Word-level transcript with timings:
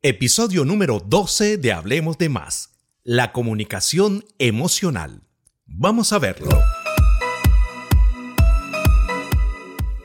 Episodio 0.00 0.64
número 0.64 1.00
12 1.00 1.58
de 1.58 1.72
Hablemos 1.72 2.18
de 2.18 2.28
Más. 2.28 2.70
La 3.02 3.32
comunicación 3.32 4.24
emocional. 4.38 5.24
Vamos 5.66 6.12
a 6.12 6.20
verlo. 6.20 6.50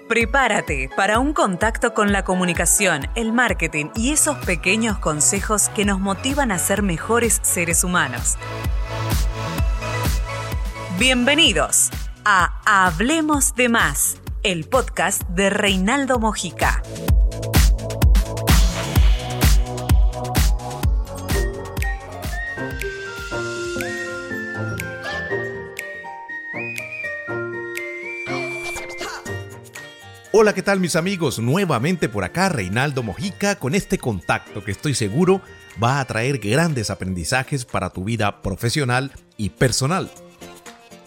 Prepárate 0.10 0.90
para 0.98 1.20
un 1.20 1.34
contacto 1.34 1.94
con 1.94 2.12
la 2.12 2.24
comunicación, 2.24 3.04
el 3.14 3.34
marketing 3.34 3.92
y 3.96 4.10
esos 4.14 4.36
pequeños 4.48 4.98
consejos 4.98 5.70
que 5.70 5.86
nos 5.86 6.00
motivan 6.00 6.52
a 6.52 6.58
ser 6.58 6.82
mejores 6.82 7.40
seres 7.44 7.84
humanos. 7.84 8.38
Bienvenidos 10.98 11.92
a 12.26 12.60
Hablemos 12.66 13.54
de 13.54 13.70
Más, 13.70 14.18
el 14.42 14.64
podcast 14.64 15.22
de 15.30 15.52
Reinaldo 15.52 16.18
Mojica. 16.18 16.82
Hola, 30.36 30.56
¿qué 30.56 30.64
tal 30.64 30.80
mis 30.80 30.96
amigos? 30.96 31.38
Nuevamente 31.38 32.10
por 32.10 32.24
acá 32.24 32.50
Reinaldo 32.50 33.04
Mojica 33.04 33.60
con 33.60 33.76
este 33.76 34.00
contacto 34.00 34.64
que 34.64 34.72
estoy 34.72 34.96
seguro 34.96 35.44
va 35.82 36.00
a 36.00 36.06
traer 36.06 36.40
grandes 36.40 36.90
aprendizajes 36.90 37.66
para 37.66 37.92
tu 37.92 38.04
vida 38.04 38.42
profesional 38.42 39.12
y 39.38 39.50
personal. 39.50 40.10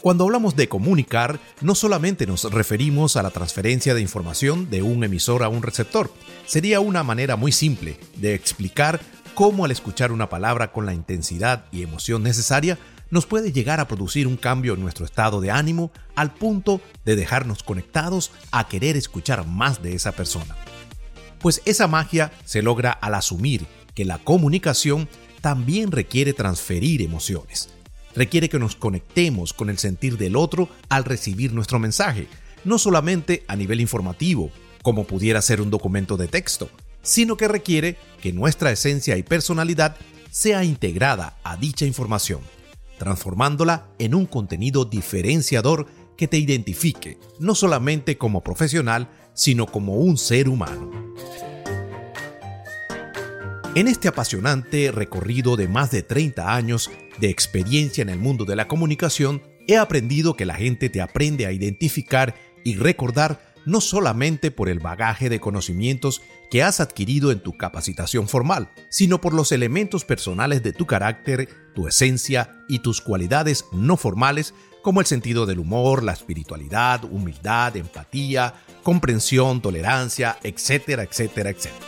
Cuando 0.01 0.23
hablamos 0.23 0.55
de 0.55 0.69
comunicar, 0.69 1.41
no 1.61 1.75
solamente 1.75 2.25
nos 2.25 2.45
referimos 2.53 3.17
a 3.17 3.25
la 3.25 3.31
transferencia 3.31 3.95
de 3.95 4.01
información 4.01 4.70
de 4.70 4.83
un 4.83 5.03
emisor 5.03 5.43
a 5.43 5.48
un 5.48 5.65
receptor, 5.65 6.09
sería 6.47 6.79
una 6.79 7.03
manera 7.03 7.34
muy 7.34 7.51
simple 7.51 7.98
de 8.19 8.33
explicar 8.33 9.01
cómo 9.34 9.65
al 9.65 9.73
escuchar 9.73 10.12
una 10.12 10.29
palabra 10.29 10.70
con 10.70 10.87
la 10.87 10.95
intensidad 10.95 11.65
y 11.73 11.83
emoción 11.83 12.23
necesaria, 12.23 12.78
nos 13.11 13.27
puede 13.27 13.53
llegar 13.53 13.81
a 13.81 13.89
producir 13.89 14.27
un 14.27 14.37
cambio 14.37 14.75
en 14.75 14.81
nuestro 14.81 15.05
estado 15.05 15.41
de 15.41 15.51
ánimo 15.51 15.93
al 16.15 16.35
punto 16.35 16.81
de 17.05 17.17
dejarnos 17.17 17.62
conectados 17.62 18.33
a 18.51 18.69
querer 18.69 18.97
escuchar 18.97 19.47
más 19.47 19.83
de 19.83 19.95
esa 19.95 20.12
persona. 20.12 20.57
Pues 21.39 21.62
esa 21.65 21.87
magia 21.87 22.33
se 22.45 22.62
logra 22.62 22.91
al 22.91 23.15
asumir 23.15 23.67
que 23.95 24.05
la 24.05 24.19
comunicación 24.19 25.09
también 25.41 25.93
requiere 25.93 26.33
transferir 26.33 27.03
emociones. 27.03 27.69
Requiere 28.15 28.49
que 28.49 28.59
nos 28.59 28.75
conectemos 28.77 29.53
con 29.53 29.71
el 29.71 29.79
sentir 29.79 30.17
del 30.17 30.37
otro 30.37 30.69
al 30.89 31.05
recibir 31.05 31.53
nuestro 31.53 31.79
mensaje, 31.79 32.27
no 32.65 32.79
solamente 32.79 33.45
a 33.47 33.55
nivel 33.55 33.81
informativo, 33.81 34.51
como 34.83 35.05
pudiera 35.05 35.43
ser 35.43 35.61
un 35.61 35.71
documento 35.71 36.17
de 36.17 36.27
texto, 36.27 36.71
sino 37.03 37.37
que 37.37 37.47
requiere 37.47 37.97
que 38.21 38.33
nuestra 38.33 38.73
esencia 38.73 39.17
y 39.17 39.23
personalidad 39.23 39.97
sea 40.31 40.65
integrada 40.65 41.37
a 41.45 41.57
dicha 41.57 41.84
información 41.84 42.41
transformándola 42.98 43.89
en 43.98 44.14
un 44.14 44.27
contenido 44.27 44.84
diferenciador 44.84 45.86
que 46.16 46.28
te 46.28 46.39
identifique, 46.39 47.19
no 47.38 47.55
solamente 47.55 48.16
como 48.16 48.42
profesional, 48.42 49.11
sino 49.34 49.66
como 49.66 49.97
un 49.97 50.16
ser 50.16 50.48
humano. 50.48 50.91
En 53.75 53.88
este 53.88 54.08
apasionante 54.08 54.91
recorrido 54.91 55.56
de 55.56 55.69
más 55.69 55.91
de 55.91 56.03
30 56.03 56.55
años 56.55 56.91
de 57.20 57.28
experiencia 57.28 58.00
en 58.00 58.08
el 58.08 58.19
mundo 58.19 58.47
de 58.47 58.56
la 58.56 58.69
comunicación, 58.69 59.42
he 59.66 59.77
aprendido 59.77 60.34
que 60.34 60.47
la 60.47 60.55
gente 60.55 60.88
te 60.88 61.03
aprende 61.03 61.44
a 61.44 61.53
identificar 61.53 62.34
y 62.64 62.77
recordar 62.77 63.45
no 63.67 63.83
solamente 63.83 64.50
por 64.50 64.70
el 64.70 64.78
bagaje 64.78 65.28
de 65.28 65.41
conocimientos 65.41 66.22
que 66.50 66.62
has 66.62 66.81
adquirido 66.81 67.33
en 67.33 67.41
tu 67.41 67.59
capacitación 67.59 68.28
formal, 68.28 68.70
sino 68.89 69.20
por 69.20 69.34
los 69.34 69.53
elementos 69.53 70.05
personales 70.05 70.62
de 70.62 70.72
tu 70.72 70.86
carácter, 70.86 71.48
tu 71.75 71.87
esencia 71.87 72.64
y 72.69 72.78
tus 72.78 73.03
cualidades 73.03 73.67
no 73.72 73.98
formales 73.98 74.55
como 74.83 75.00
el 75.00 75.06
sentido 75.06 75.47
del 75.47 75.59
humor, 75.59 76.05
la 76.05 76.12
espiritualidad, 76.12 77.04
humildad, 77.04 77.77
empatía, 77.77 78.54
comprensión, 78.84 79.60
tolerancia, 79.60 80.38
etcétera, 80.44 81.03
etcétera, 81.03 81.50
etcétera. 81.50 81.87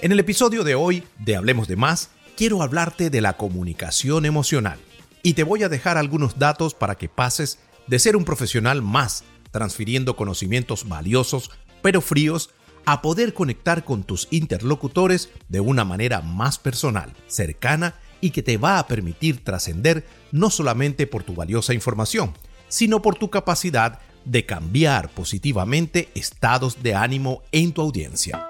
En 0.00 0.12
el 0.12 0.18
episodio 0.18 0.64
de 0.64 0.74
hoy 0.74 1.04
de 1.18 1.36
Hablemos 1.36 1.68
de 1.68 1.76
Más, 1.76 2.08
quiero 2.38 2.62
hablarte 2.62 3.10
de 3.10 3.20
la 3.20 3.34
comunicación 3.34 4.24
emocional 4.24 4.78
y 5.22 5.34
te 5.34 5.44
voy 5.44 5.62
a 5.62 5.68
dejar 5.68 5.98
algunos 5.98 6.38
datos 6.38 6.72
para 6.72 6.94
que 6.94 7.10
pases 7.10 7.58
de 7.86 7.98
ser 7.98 8.16
un 8.16 8.24
profesional 8.24 8.80
más 8.80 9.24
transfiriendo 9.50 10.16
conocimientos 10.16 10.88
valiosos 10.88 11.50
pero 11.82 12.00
fríos 12.00 12.50
a 12.86 13.02
poder 13.02 13.34
conectar 13.34 13.84
con 13.84 14.04
tus 14.04 14.28
interlocutores 14.30 15.30
de 15.48 15.60
una 15.60 15.84
manera 15.84 16.22
más 16.22 16.58
personal, 16.58 17.12
cercana 17.26 17.94
y 18.20 18.30
que 18.30 18.42
te 18.42 18.56
va 18.56 18.78
a 18.78 18.86
permitir 18.86 19.44
trascender 19.44 20.06
no 20.32 20.50
solamente 20.50 21.06
por 21.06 21.22
tu 21.22 21.34
valiosa 21.34 21.74
información, 21.74 22.34
sino 22.68 23.02
por 23.02 23.16
tu 23.16 23.30
capacidad 23.30 24.00
de 24.24 24.44
cambiar 24.46 25.10
positivamente 25.10 26.08
estados 26.14 26.82
de 26.82 26.94
ánimo 26.94 27.42
en 27.52 27.72
tu 27.72 27.82
audiencia. 27.82 28.46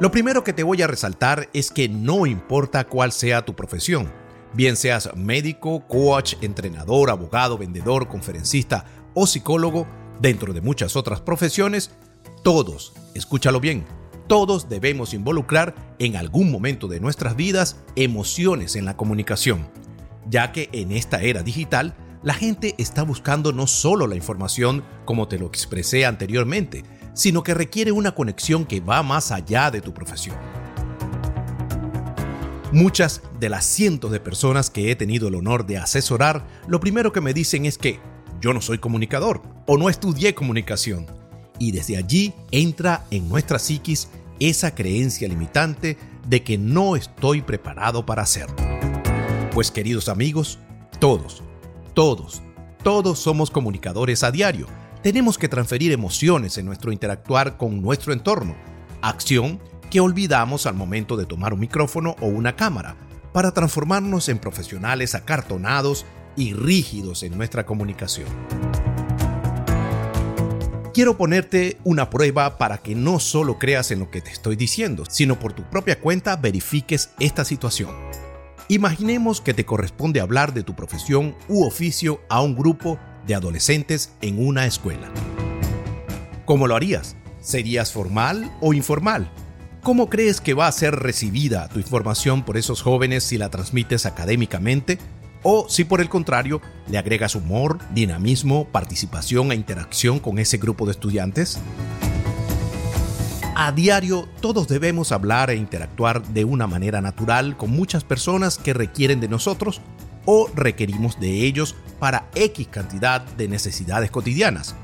Lo 0.00 0.10
primero 0.10 0.42
que 0.42 0.52
te 0.52 0.62
voy 0.62 0.82
a 0.82 0.86
resaltar 0.86 1.48
es 1.52 1.70
que 1.70 1.88
no 1.88 2.26
importa 2.26 2.84
cuál 2.88 3.12
sea 3.12 3.44
tu 3.44 3.54
profesión, 3.54 4.12
bien 4.54 4.76
seas 4.76 5.10
médico, 5.16 5.86
coach, 5.86 6.34
entrenador, 6.40 7.10
abogado, 7.10 7.58
vendedor, 7.58 8.08
conferencista 8.08 8.84
o 9.14 9.26
psicólogo, 9.26 9.86
dentro 10.20 10.52
de 10.52 10.60
muchas 10.60 10.96
otras 10.96 11.20
profesiones, 11.20 11.90
todos, 12.42 12.92
escúchalo 13.14 13.60
bien, 13.60 13.84
todos 14.28 14.68
debemos 14.68 15.14
involucrar 15.14 15.74
en 15.98 16.16
algún 16.16 16.50
momento 16.50 16.88
de 16.88 17.00
nuestras 17.00 17.36
vidas 17.36 17.76
emociones 17.96 18.76
en 18.76 18.84
la 18.84 18.96
comunicación, 18.96 19.68
ya 20.28 20.52
que 20.52 20.68
en 20.72 20.92
esta 20.92 21.20
era 21.22 21.42
digital 21.42 21.94
la 22.22 22.34
gente 22.34 22.74
está 22.78 23.02
buscando 23.02 23.52
no 23.52 23.66
solo 23.66 24.06
la 24.06 24.14
información 24.14 24.84
como 25.04 25.26
te 25.28 25.38
lo 25.38 25.46
expresé 25.46 26.06
anteriormente, 26.06 26.84
sino 27.14 27.42
que 27.42 27.54
requiere 27.54 27.92
una 27.92 28.14
conexión 28.14 28.64
que 28.64 28.80
va 28.80 29.02
más 29.02 29.32
allá 29.32 29.70
de 29.70 29.80
tu 29.80 29.92
profesión. 29.92 30.36
Muchas 32.72 33.20
de 33.38 33.50
las 33.50 33.66
cientos 33.66 34.10
de 34.12 34.18
personas 34.18 34.70
que 34.70 34.90
he 34.90 34.96
tenido 34.96 35.28
el 35.28 35.34
honor 35.34 35.66
de 35.66 35.76
asesorar, 35.76 36.46
lo 36.66 36.80
primero 36.80 37.12
que 37.12 37.20
me 37.20 37.34
dicen 37.34 37.66
es 37.66 37.76
que 37.76 38.00
yo 38.40 38.54
no 38.54 38.62
soy 38.62 38.78
comunicador 38.78 39.42
o 39.66 39.76
no 39.76 39.90
estudié 39.90 40.34
comunicación. 40.34 41.06
Y 41.58 41.72
desde 41.72 41.98
allí 41.98 42.32
entra 42.50 43.04
en 43.10 43.28
nuestra 43.28 43.58
psiquis 43.58 44.08
esa 44.40 44.74
creencia 44.74 45.28
limitante 45.28 45.98
de 46.26 46.42
que 46.42 46.56
no 46.56 46.96
estoy 46.96 47.42
preparado 47.42 48.06
para 48.06 48.22
hacerlo. 48.22 48.56
Pues 49.52 49.70
queridos 49.70 50.08
amigos, 50.08 50.58
todos, 50.98 51.42
todos, 51.92 52.40
todos 52.82 53.18
somos 53.18 53.50
comunicadores 53.50 54.22
a 54.22 54.30
diario. 54.30 54.66
Tenemos 55.02 55.36
que 55.36 55.48
transferir 55.48 55.92
emociones 55.92 56.56
en 56.56 56.64
nuestro 56.64 56.90
interactuar 56.90 57.58
con 57.58 57.82
nuestro 57.82 58.14
entorno, 58.14 58.56
acción 59.02 59.60
que 59.92 60.00
olvidamos 60.00 60.64
al 60.64 60.72
momento 60.72 61.18
de 61.18 61.26
tomar 61.26 61.52
un 61.52 61.60
micrófono 61.60 62.16
o 62.22 62.26
una 62.26 62.56
cámara, 62.56 62.96
para 63.34 63.52
transformarnos 63.52 64.30
en 64.30 64.38
profesionales 64.38 65.14
acartonados 65.14 66.06
y 66.34 66.54
rígidos 66.54 67.22
en 67.22 67.36
nuestra 67.36 67.66
comunicación. 67.66 68.26
Quiero 70.94 71.18
ponerte 71.18 71.76
una 71.84 72.08
prueba 72.08 72.56
para 72.56 72.78
que 72.78 72.94
no 72.94 73.20
solo 73.20 73.58
creas 73.58 73.90
en 73.90 73.98
lo 73.98 74.10
que 74.10 74.22
te 74.22 74.30
estoy 74.30 74.56
diciendo, 74.56 75.04
sino 75.10 75.38
por 75.38 75.52
tu 75.52 75.62
propia 75.64 76.00
cuenta 76.00 76.36
verifiques 76.36 77.10
esta 77.20 77.44
situación. 77.44 77.90
Imaginemos 78.68 79.42
que 79.42 79.52
te 79.52 79.66
corresponde 79.66 80.22
hablar 80.22 80.54
de 80.54 80.62
tu 80.62 80.74
profesión 80.74 81.36
u 81.48 81.66
oficio 81.66 82.22
a 82.30 82.40
un 82.40 82.56
grupo 82.56 82.98
de 83.26 83.34
adolescentes 83.34 84.14
en 84.22 84.42
una 84.42 84.64
escuela. 84.64 85.10
¿Cómo 86.46 86.66
lo 86.66 86.76
harías? 86.76 87.14
¿Serías 87.42 87.92
formal 87.92 88.50
o 88.62 88.72
informal? 88.72 89.30
¿Cómo 89.82 90.08
crees 90.08 90.40
que 90.40 90.54
va 90.54 90.68
a 90.68 90.72
ser 90.72 90.94
recibida 90.94 91.66
tu 91.66 91.80
información 91.80 92.44
por 92.44 92.56
esos 92.56 92.82
jóvenes 92.82 93.24
si 93.24 93.36
la 93.36 93.50
transmites 93.50 94.06
académicamente 94.06 94.96
o 95.42 95.68
si 95.68 95.82
por 95.82 96.00
el 96.00 96.08
contrario 96.08 96.60
le 96.86 96.98
agregas 96.98 97.34
humor, 97.34 97.80
dinamismo, 97.92 98.68
participación 98.68 99.50
e 99.50 99.56
interacción 99.56 100.20
con 100.20 100.38
ese 100.38 100.58
grupo 100.58 100.86
de 100.86 100.92
estudiantes? 100.92 101.58
A 103.56 103.72
diario 103.72 104.28
todos 104.40 104.68
debemos 104.68 105.10
hablar 105.10 105.50
e 105.50 105.56
interactuar 105.56 106.22
de 106.28 106.44
una 106.44 106.68
manera 106.68 107.00
natural 107.00 107.56
con 107.56 107.70
muchas 107.70 108.04
personas 108.04 108.58
que 108.58 108.74
requieren 108.74 109.18
de 109.18 109.26
nosotros 109.26 109.80
o 110.26 110.48
requerimos 110.54 111.18
de 111.18 111.44
ellos 111.44 111.74
para 111.98 112.28
X 112.36 112.68
cantidad 112.68 113.20
de 113.20 113.48
necesidades 113.48 114.12
cotidianas. 114.12 114.76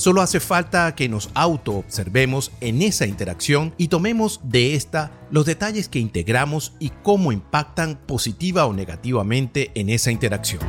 Solo 0.00 0.22
hace 0.22 0.40
falta 0.40 0.94
que 0.94 1.10
nos 1.10 1.28
auto-observemos 1.34 2.52
en 2.62 2.80
esa 2.80 3.04
interacción 3.04 3.74
y 3.76 3.88
tomemos 3.88 4.40
de 4.42 4.74
esta 4.74 5.12
los 5.30 5.44
detalles 5.44 5.90
que 5.90 5.98
integramos 5.98 6.72
y 6.78 6.88
cómo 7.02 7.32
impactan 7.32 8.00
positiva 8.06 8.64
o 8.64 8.72
negativamente 8.72 9.70
en 9.74 9.90
esa 9.90 10.10
interacción. 10.10 10.62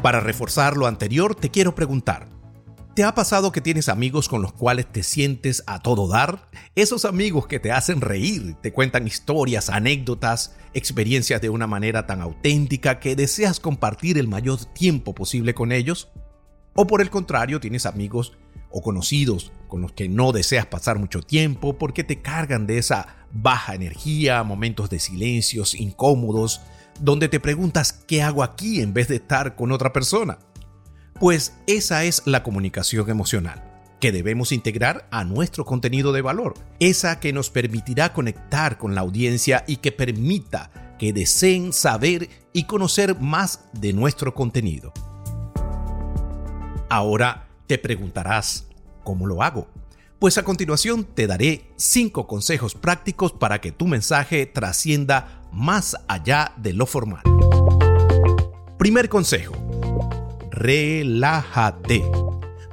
Para 0.00 0.20
reforzar 0.20 0.76
lo 0.76 0.86
anterior, 0.86 1.34
te 1.34 1.50
quiero 1.50 1.74
preguntar, 1.74 2.28
¿Te 2.94 3.04
ha 3.04 3.14
pasado 3.14 3.52
que 3.52 3.62
tienes 3.62 3.88
amigos 3.88 4.28
con 4.28 4.42
los 4.42 4.52
cuales 4.52 4.86
te 4.86 5.02
sientes 5.02 5.64
a 5.66 5.80
todo 5.80 6.08
dar? 6.08 6.50
Esos 6.74 7.06
amigos 7.06 7.46
que 7.46 7.58
te 7.58 7.72
hacen 7.72 8.02
reír, 8.02 8.54
te 8.60 8.72
cuentan 8.72 9.06
historias, 9.06 9.70
anécdotas, 9.70 10.54
experiencias 10.74 11.40
de 11.40 11.48
una 11.48 11.66
manera 11.66 12.06
tan 12.06 12.20
auténtica 12.20 13.00
que 13.00 13.16
deseas 13.16 13.60
compartir 13.60 14.18
el 14.18 14.28
mayor 14.28 14.66
tiempo 14.66 15.14
posible 15.14 15.54
con 15.54 15.72
ellos. 15.72 16.10
O 16.74 16.86
por 16.86 17.02
el 17.02 17.10
contrario, 17.10 17.60
tienes 17.60 17.86
amigos 17.86 18.32
o 18.70 18.80
conocidos 18.80 19.52
con 19.68 19.82
los 19.82 19.92
que 19.92 20.08
no 20.08 20.32
deseas 20.32 20.66
pasar 20.66 20.98
mucho 20.98 21.20
tiempo 21.20 21.78
porque 21.78 22.04
te 22.04 22.22
cargan 22.22 22.66
de 22.66 22.78
esa 22.78 23.26
baja 23.32 23.74
energía, 23.74 24.42
momentos 24.42 24.88
de 24.90 24.98
silencios 24.98 25.74
incómodos, 25.74 26.62
donde 27.00 27.28
te 27.28 27.40
preguntas 27.40 27.92
qué 27.92 28.22
hago 28.22 28.42
aquí 28.42 28.80
en 28.80 28.94
vez 28.94 29.08
de 29.08 29.16
estar 29.16 29.54
con 29.56 29.72
otra 29.72 29.92
persona. 29.92 30.38
Pues 31.20 31.54
esa 31.66 32.04
es 32.04 32.22
la 32.24 32.42
comunicación 32.42 33.08
emocional 33.10 33.68
que 34.00 34.10
debemos 34.10 34.50
integrar 34.50 35.06
a 35.12 35.22
nuestro 35.22 35.64
contenido 35.64 36.12
de 36.12 36.22
valor, 36.22 36.54
esa 36.80 37.20
que 37.20 37.32
nos 37.32 37.50
permitirá 37.50 38.12
conectar 38.12 38.76
con 38.76 38.96
la 38.96 39.02
audiencia 39.02 39.62
y 39.68 39.76
que 39.76 39.92
permita 39.92 40.96
que 40.98 41.12
deseen 41.12 41.72
saber 41.72 42.28
y 42.52 42.64
conocer 42.64 43.20
más 43.20 43.60
de 43.72 43.92
nuestro 43.92 44.34
contenido. 44.34 44.92
Ahora 46.92 47.48
te 47.68 47.78
preguntarás, 47.78 48.66
¿cómo 49.02 49.26
lo 49.26 49.42
hago? 49.42 49.66
Pues 50.18 50.36
a 50.36 50.42
continuación 50.42 51.04
te 51.04 51.26
daré 51.26 51.64
5 51.76 52.26
consejos 52.26 52.74
prácticos 52.74 53.32
para 53.32 53.62
que 53.62 53.72
tu 53.72 53.86
mensaje 53.86 54.44
trascienda 54.44 55.40
más 55.50 55.96
allá 56.06 56.52
de 56.58 56.74
lo 56.74 56.84
formal. 56.84 57.22
Primer 58.76 59.08
consejo 59.08 59.54
relájate. 60.50 62.04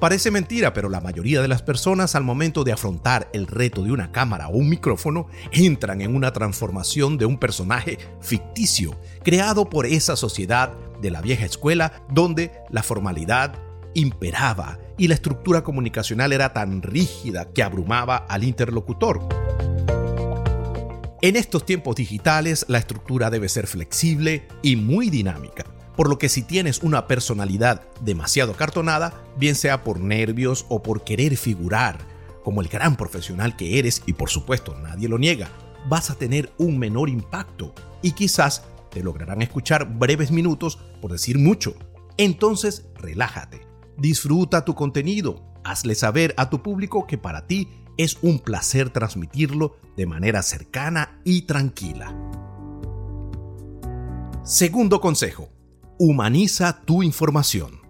Parece 0.02 0.32
mentira, 0.32 0.74
pero 0.74 0.90
la 0.90 1.00
mayoría 1.00 1.42
de 1.42 1.48
las 1.48 1.62
personas 1.62 2.14
al 2.14 2.26
momento 2.26 2.66
de 2.66 2.74
afrontar 2.74 3.30
el 3.32 3.48
reto 3.48 3.84
de 3.84 3.94
una 3.94 4.12
cámara 4.12 4.50
o 4.50 4.58
un 4.58 4.68
micrófono 4.68 5.28
entran 5.54 6.02
en 6.02 6.14
una 6.14 6.34
transformación 6.34 7.18
de 7.18 7.26
un 7.26 7.38
personaje 7.38 7.98
ficticio 8.20 9.00
creado 9.24 9.70
por 9.70 9.86
esa 9.86 10.18
sociedad 10.18 10.74
de 11.02 11.10
la 11.10 11.22
vieja 11.22 11.46
escuela 11.46 12.04
donde 12.10 12.52
la 12.70 12.84
formalidad 12.84 13.69
imperaba 13.94 14.80
y 14.98 15.08
la 15.08 15.14
estructura 15.16 15.64
comunicacional 15.64 16.34
era 16.34 16.54
tan 16.54 16.82
rígida 16.82 17.52
que 17.52 17.64
abrumaba 17.64 18.18
al 18.18 18.44
interlocutor. 18.44 19.20
En 21.22 21.36
estos 21.36 21.66
tiempos 21.66 21.96
digitales 21.96 22.66
la 22.70 22.78
estructura 22.78 23.30
debe 23.30 23.50
ser 23.50 23.68
flexible 23.68 24.48
y 24.62 24.76
muy 24.76 25.10
dinámica 25.10 25.66
por 26.00 26.08
lo 26.08 26.18
que 26.18 26.30
si 26.30 26.44
tienes 26.44 26.82
una 26.82 27.08
personalidad 27.08 27.82
demasiado 28.00 28.54
cartonada, 28.54 29.22
bien 29.36 29.54
sea 29.54 29.84
por 29.84 30.00
nervios 30.00 30.66
o 30.70 30.82
por 30.82 31.04
querer 31.04 31.36
figurar 31.36 31.98
como 32.42 32.62
el 32.62 32.70
gran 32.70 32.96
profesional 32.96 33.58
que 33.58 33.80
eres, 33.80 34.02
y 34.06 34.14
por 34.14 34.30
supuesto 34.30 34.78
nadie 34.78 35.10
lo 35.10 35.18
niega, 35.18 35.50
vas 35.90 36.10
a 36.10 36.16
tener 36.16 36.54
un 36.58 36.80
menor 36.80 37.10
impacto 37.10 37.74
y 38.02 38.14
quizás 38.14 38.64
te 38.92 39.04
lograrán 39.04 39.42
escuchar 39.42 40.00
breves 40.00 40.32
minutos 40.32 40.80
por 41.02 41.12
decir 41.12 41.38
mucho. 41.38 41.76
Entonces, 42.16 42.86
relájate, 42.96 43.68
disfruta 44.00 44.66
tu 44.66 44.76
contenido, 44.76 45.44
hazle 45.64 45.96
saber 45.96 46.34
a 46.38 46.50
tu 46.50 46.64
público 46.64 47.06
que 47.08 47.18
para 47.18 47.48
ti 47.48 47.68
es 47.98 48.18
un 48.22 48.40
placer 48.40 48.90
transmitirlo 48.90 49.78
de 49.98 50.06
manera 50.06 50.42
cercana 50.42 51.20
y 51.24 51.44
tranquila. 51.44 52.16
Segundo 54.44 55.02
consejo, 55.02 55.50
Humaniza 56.02 56.80
tu 56.86 57.04
información. 57.04 57.82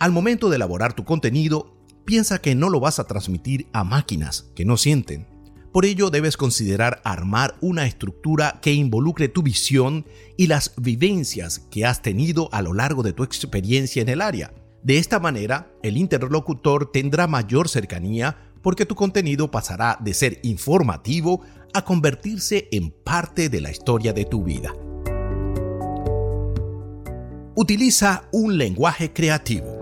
Al 0.00 0.10
momento 0.10 0.50
de 0.50 0.56
elaborar 0.56 0.92
tu 0.92 1.04
contenido, 1.04 1.76
piensa 2.04 2.40
que 2.40 2.56
no 2.56 2.68
lo 2.68 2.80
vas 2.80 2.98
a 2.98 3.04
transmitir 3.04 3.68
a 3.72 3.84
máquinas 3.84 4.50
que 4.56 4.64
no 4.64 4.76
sienten. 4.76 5.28
Por 5.72 5.84
ello 5.84 6.10
debes 6.10 6.36
considerar 6.36 7.00
armar 7.04 7.54
una 7.60 7.86
estructura 7.86 8.58
que 8.60 8.72
involucre 8.72 9.28
tu 9.28 9.44
visión 9.44 10.04
y 10.36 10.48
las 10.48 10.72
vivencias 10.76 11.60
que 11.70 11.86
has 11.86 12.02
tenido 12.02 12.48
a 12.50 12.60
lo 12.60 12.72
largo 12.72 13.04
de 13.04 13.12
tu 13.12 13.22
experiencia 13.22 14.02
en 14.02 14.08
el 14.08 14.20
área. 14.20 14.52
De 14.82 14.98
esta 14.98 15.20
manera, 15.20 15.70
el 15.84 15.96
interlocutor 15.96 16.90
tendrá 16.90 17.28
mayor 17.28 17.68
cercanía 17.68 18.50
porque 18.62 18.84
tu 18.84 18.96
contenido 18.96 19.48
pasará 19.48 19.96
de 20.00 20.12
ser 20.12 20.40
informativo 20.42 21.42
a 21.72 21.84
convertirse 21.84 22.68
en 22.72 22.90
parte 22.90 23.48
de 23.48 23.60
la 23.60 23.70
historia 23.70 24.12
de 24.12 24.24
tu 24.24 24.42
vida. 24.42 24.74
Utiliza 27.54 28.28
un 28.32 28.58
lenguaje 28.58 29.12
creativo. 29.12 29.78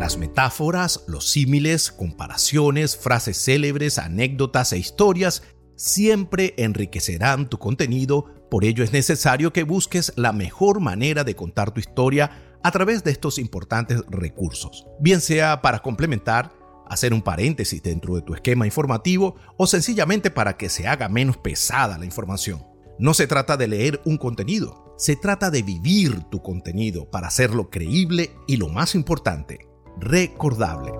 Las 0.00 0.18
metáforas, 0.18 1.04
los 1.06 1.28
símiles, 1.28 1.92
comparaciones, 1.92 2.96
frases 2.96 3.36
célebres, 3.36 3.98
anécdotas 3.98 4.72
e 4.72 4.78
historias 4.78 5.44
siempre 5.76 6.54
enriquecerán 6.56 7.48
tu 7.48 7.58
contenido, 7.58 8.26
por 8.50 8.64
ello 8.64 8.82
es 8.82 8.92
necesario 8.92 9.52
que 9.52 9.62
busques 9.62 10.12
la 10.16 10.32
mejor 10.32 10.80
manera 10.80 11.22
de 11.22 11.36
contar 11.36 11.70
tu 11.70 11.78
historia 11.78 12.51
a 12.62 12.70
través 12.70 13.02
de 13.04 13.10
estos 13.10 13.38
importantes 13.38 14.02
recursos, 14.08 14.86
bien 15.00 15.20
sea 15.20 15.62
para 15.62 15.80
complementar, 15.80 16.52
hacer 16.88 17.14
un 17.14 17.22
paréntesis 17.22 17.82
dentro 17.82 18.14
de 18.14 18.22
tu 18.22 18.34
esquema 18.34 18.66
informativo 18.66 19.36
o 19.56 19.66
sencillamente 19.66 20.30
para 20.30 20.56
que 20.56 20.68
se 20.68 20.86
haga 20.86 21.08
menos 21.08 21.36
pesada 21.36 21.98
la 21.98 22.04
información. 22.04 22.64
No 22.98 23.14
se 23.14 23.26
trata 23.26 23.56
de 23.56 23.68
leer 23.68 24.00
un 24.04 24.18
contenido, 24.18 24.94
se 24.98 25.16
trata 25.16 25.50
de 25.50 25.62
vivir 25.62 26.22
tu 26.24 26.42
contenido 26.42 27.10
para 27.10 27.28
hacerlo 27.28 27.70
creíble 27.70 28.30
y 28.46 28.58
lo 28.58 28.68
más 28.68 28.94
importante, 28.94 29.66
recordable. 29.98 30.92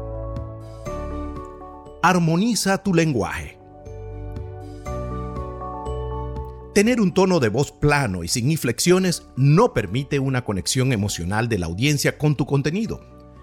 Armoniza 2.03 2.83
tu 2.83 2.95
lenguaje. 2.95 3.62
Tener 6.75 7.03
un 7.03 7.13
tono 7.13 7.39
de 7.39 7.51
voz 7.51 7.71
plano 7.71 8.25
y 8.25 8.29
sin 8.29 8.51
inflexiones 8.51 9.27
no 9.37 9.75
permite 9.75 10.19
una 10.19 10.43
conexión 10.43 10.95
emocional 10.95 11.51
de 11.51 11.59
la 11.59 11.67
audiencia 11.67 12.17
con 12.17 12.35
tu 12.35 12.47
contenido. 12.47 13.03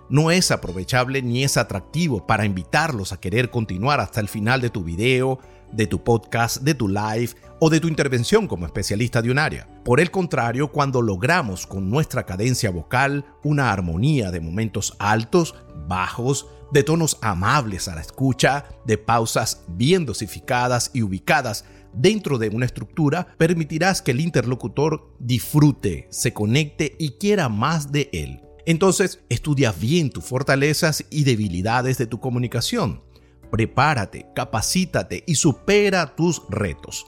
No 0.10 0.31
es 0.31 0.50
aprovechable 0.50 1.22
ni 1.22 1.44
es 1.44 1.56
atractivo 1.56 2.26
para 2.26 2.46
invitarlos 2.46 3.14
a 3.14 3.20
querer 3.20 3.52
continuar 3.52 4.00
hasta 4.00 4.20
el 4.20 4.30
final 4.30 4.62
de 4.62 4.72
tu 4.72 4.84
video, 4.84 5.38
de 5.72 5.86
tu 5.86 6.04
podcast, 6.04 6.64
de 6.64 6.74
tu 6.74 6.88
live 6.88 7.30
o 7.60 7.70
de 7.70 7.80
tu 7.80 7.88
intervención 7.88 8.48
como 8.48 8.66
especialista 8.66 9.22
de 9.22 9.30
un 9.30 9.38
área. 9.38 9.68
Por 9.86 10.00
el 10.00 10.10
contrario, 10.10 10.72
cuando 10.72 11.04
logramos 11.04 11.68
con 11.68 11.88
nuestra 11.88 12.25
cadencia 12.25 12.72
vocal 12.72 13.25
una 13.44 13.72
armonía 13.72 14.32
de 14.32 14.40
momentos 14.40 14.96
altos, 14.98 15.54
bajos, 15.88 16.48
de 16.71 16.83
tonos 16.83 17.18
amables 17.21 17.88
a 17.88 17.95
la 17.95 18.01
escucha, 18.01 18.66
de 18.86 18.98
pausas 18.98 19.63
bien 19.68 20.06
dosificadas 20.06 20.92
y 20.94 21.01
ubicadas 21.01 21.66
dentro 21.94 22.38
de 22.38 22.50
una 22.50 22.65
estructura, 22.65 23.36
permitirás 23.38 24.01
que 24.01 24.12
el 24.12 24.20
interlocutor 24.20 25.15
disfrute, 25.20 26.08
se 26.12 26.34
conecte 26.34 26.96
y 27.00 27.12
quiera 27.12 27.50
más 27.50 27.91
de 27.91 28.10
él. 28.13 28.41
Entonces, 28.65 29.22
estudia 29.29 29.72
bien 29.72 30.12
tus 30.12 30.25
fortalezas 30.25 31.03
y 31.10 31.24
debilidades 31.24 31.98
de 31.98 32.05
tu 32.05 32.20
comunicación 32.20 33.01
prepárate, 33.50 34.27
capacítate 34.36 35.24
y 35.25 35.36
supera 35.36 36.15
tus 36.15 36.41
retos. 36.50 37.08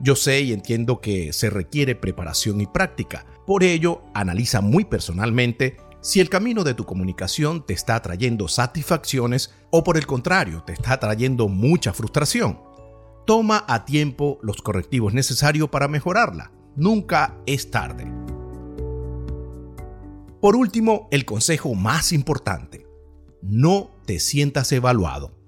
Yo 0.00 0.16
sé 0.16 0.40
y 0.42 0.52
entiendo 0.52 1.00
que 1.00 1.32
se 1.32 1.50
requiere 1.50 1.94
preparación 1.94 2.60
y 2.60 2.66
práctica, 2.66 3.26
por 3.46 3.62
ello 3.62 4.02
analiza 4.14 4.60
muy 4.60 4.84
personalmente 4.84 5.76
si 6.04 6.20
el 6.20 6.28
camino 6.28 6.64
de 6.64 6.74
tu 6.74 6.84
comunicación 6.84 7.64
te 7.64 7.72
está 7.72 8.00
trayendo 8.02 8.46
satisfacciones 8.46 9.54
o 9.70 9.82
por 9.82 9.96
el 9.96 10.06
contrario 10.06 10.62
te 10.62 10.74
está 10.74 11.00
trayendo 11.00 11.48
mucha 11.48 11.94
frustración. 11.94 12.60
Toma 13.26 13.64
a 13.66 13.86
tiempo 13.86 14.38
los 14.42 14.60
correctivos 14.60 15.14
necesarios 15.14 15.70
para 15.70 15.88
mejorarla. 15.88 16.52
Nunca 16.76 17.38
es 17.46 17.70
tarde. 17.70 18.04
Por 20.42 20.56
último, 20.56 21.08
el 21.10 21.24
consejo 21.24 21.74
más 21.74 22.12
importante. 22.12 22.86
No 23.40 23.96
te 24.04 24.20
sientas 24.20 24.70
evaluado. 24.72 25.38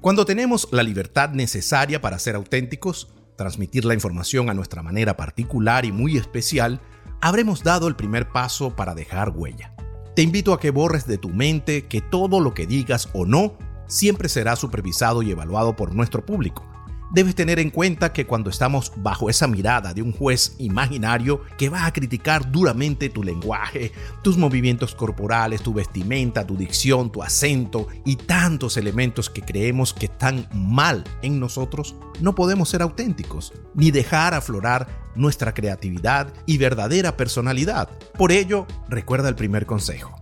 Cuando 0.00 0.24
tenemos 0.24 0.66
la 0.72 0.82
libertad 0.82 1.30
necesaria 1.30 2.00
para 2.00 2.18
ser 2.18 2.34
auténticos, 2.34 3.14
transmitir 3.36 3.84
la 3.84 3.94
información 3.94 4.50
a 4.50 4.54
nuestra 4.54 4.82
manera 4.82 5.16
particular 5.16 5.84
y 5.84 5.92
muy 5.92 6.16
especial, 6.16 6.80
habremos 7.20 7.62
dado 7.62 7.88
el 7.88 7.96
primer 7.96 8.28
paso 8.30 8.74
para 8.74 8.94
dejar 8.94 9.30
huella. 9.30 9.74
Te 10.14 10.22
invito 10.22 10.52
a 10.52 10.60
que 10.60 10.70
borres 10.70 11.06
de 11.06 11.18
tu 11.18 11.28
mente 11.28 11.86
que 11.86 12.00
todo 12.00 12.40
lo 12.40 12.54
que 12.54 12.66
digas 12.66 13.08
o 13.12 13.24
no 13.24 13.56
siempre 13.86 14.28
será 14.28 14.56
supervisado 14.56 15.22
y 15.22 15.30
evaluado 15.30 15.76
por 15.76 15.94
nuestro 15.94 16.24
público 16.24 16.64
debes 17.10 17.34
tener 17.34 17.58
en 17.58 17.70
cuenta 17.70 18.12
que 18.12 18.26
cuando 18.26 18.50
estamos 18.50 18.92
bajo 18.96 19.30
esa 19.30 19.46
mirada 19.46 19.94
de 19.94 20.02
un 20.02 20.12
juez 20.12 20.54
imaginario 20.58 21.42
que 21.56 21.68
va 21.68 21.86
a 21.86 21.92
criticar 21.92 22.50
duramente 22.50 23.08
tu 23.08 23.22
lenguaje, 23.22 23.92
tus 24.22 24.36
movimientos 24.36 24.94
corporales, 24.94 25.62
tu 25.62 25.72
vestimenta, 25.72 26.46
tu 26.46 26.56
dicción, 26.56 27.10
tu 27.10 27.22
acento 27.22 27.88
y 28.04 28.16
tantos 28.16 28.76
elementos 28.76 29.30
que 29.30 29.42
creemos 29.42 29.92
que 29.92 30.06
están 30.06 30.48
mal 30.52 31.04
en 31.22 31.40
nosotros, 31.40 31.96
no 32.20 32.34
podemos 32.34 32.68
ser 32.68 32.82
auténticos 32.82 33.52
ni 33.74 33.90
dejar 33.90 34.34
aflorar 34.34 34.88
nuestra 35.14 35.54
creatividad 35.54 36.32
y 36.46 36.58
verdadera 36.58 37.16
personalidad. 37.16 37.88
Por 38.16 38.32
ello, 38.32 38.66
recuerda 38.88 39.28
el 39.28 39.34
primer 39.34 39.66
consejo. 39.66 40.14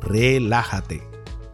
Relájate 0.00 1.02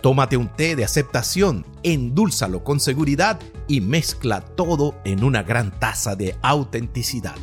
Tómate 0.05 0.37
un 0.37 0.49
té 0.49 0.76
de 0.76 0.85
aceptación, 0.85 1.64
endúlzalo 1.83 2.62
con 2.62 2.79
seguridad 2.79 3.41
y 3.68 3.80
mezcla 3.80 4.40
todo 4.40 4.94
en 5.04 5.25
una 5.25 5.42
gran 5.42 5.78
taza 5.78 6.16
de 6.16 6.37
autenticidad. 6.42 7.37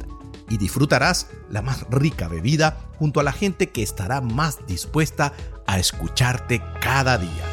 Y 0.50 0.58
disfrutarás 0.58 1.28
la 1.50 1.62
más 1.62 1.86
rica 1.90 2.28
bebida 2.28 2.78
junto 2.98 3.20
a 3.20 3.24
la 3.24 3.32
gente 3.32 3.70
que 3.70 3.84
estará 3.84 4.22
más 4.22 4.66
dispuesta 4.68 5.34
a 5.66 5.80
escucharte 5.80 6.62
cada 6.82 7.18
día. 7.18 7.46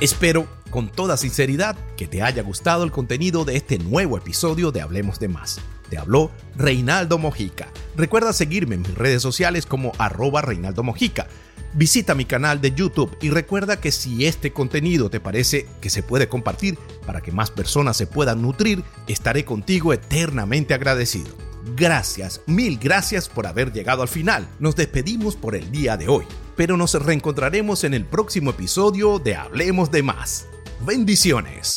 Espero 0.00 0.46
con 0.70 0.88
toda 0.88 1.16
sinceridad 1.16 1.76
que 1.96 2.06
te 2.06 2.22
haya 2.22 2.42
gustado 2.42 2.84
el 2.84 2.92
contenido 2.92 3.44
de 3.44 3.56
este 3.56 3.78
nuevo 3.78 4.16
episodio 4.16 4.70
de 4.70 4.80
Hablemos 4.80 5.18
de 5.18 5.28
Más. 5.28 5.60
Te 5.90 5.98
habló 5.98 6.30
Reinaldo 6.56 7.18
Mojica. 7.18 7.68
Recuerda 7.96 8.32
seguirme 8.32 8.76
en 8.76 8.82
mis 8.82 8.94
redes 8.94 9.22
sociales 9.22 9.66
como 9.66 9.92
arroba 9.98 10.42
Reinaldo 10.42 10.82
Mojica 10.82 11.26
Visita 11.74 12.14
mi 12.14 12.24
canal 12.24 12.60
de 12.60 12.72
YouTube 12.72 13.16
y 13.20 13.30
recuerda 13.30 13.80
que 13.80 13.92
si 13.92 14.26
este 14.26 14.52
contenido 14.52 15.10
te 15.10 15.20
parece 15.20 15.66
que 15.80 15.90
se 15.90 16.02
puede 16.02 16.28
compartir 16.28 16.78
para 17.06 17.20
que 17.20 17.30
más 17.30 17.50
personas 17.50 17.96
se 17.96 18.06
puedan 18.06 18.40
nutrir, 18.40 18.82
estaré 19.06 19.44
contigo 19.44 19.92
eternamente 19.92 20.72
agradecido. 20.72 21.36
Gracias, 21.76 22.40
mil 22.46 22.78
gracias 22.78 23.28
por 23.28 23.46
haber 23.46 23.72
llegado 23.72 24.00
al 24.00 24.08
final. 24.08 24.48
Nos 24.58 24.76
despedimos 24.76 25.36
por 25.36 25.54
el 25.54 25.70
día 25.70 25.98
de 25.98 26.08
hoy, 26.08 26.24
pero 26.56 26.78
nos 26.78 26.94
reencontraremos 26.94 27.84
en 27.84 27.92
el 27.92 28.06
próximo 28.06 28.50
episodio 28.50 29.18
de 29.18 29.36
Hablemos 29.36 29.90
de 29.90 30.02
Más. 30.02 30.46
Bendiciones. 30.86 31.76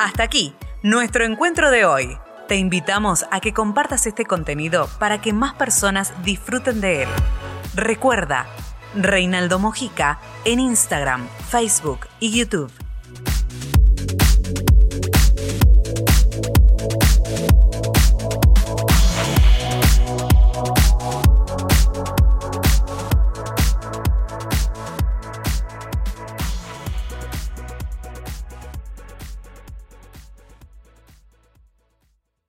Hasta 0.00 0.24
aquí, 0.24 0.54
nuestro 0.84 1.24
encuentro 1.24 1.70
de 1.70 1.86
hoy. 1.86 2.18
Te 2.46 2.56
invitamos 2.56 3.24
a 3.30 3.40
que 3.40 3.54
compartas 3.54 4.06
este 4.06 4.26
contenido 4.26 4.86
para 4.98 5.18
que 5.22 5.32
más 5.32 5.54
personas 5.54 6.12
disfruten 6.24 6.82
de 6.82 7.04
él. 7.04 7.08
Recuerda, 7.74 8.46
Reinaldo 8.94 9.58
Mojica 9.58 10.20
en 10.44 10.60
Instagram, 10.60 11.26
Facebook 11.48 12.00
y 12.20 12.38
YouTube. 12.38 12.70